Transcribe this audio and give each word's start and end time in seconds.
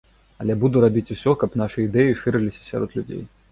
Але 0.43 0.55
буду 0.63 0.81
рабіць 0.85 1.13
усё, 1.17 1.35
каб 1.45 1.59
нашы 1.63 1.79
ідэі 1.89 2.19
шырыліся 2.25 2.61
сярод 2.73 2.89
людзей. 3.01 3.25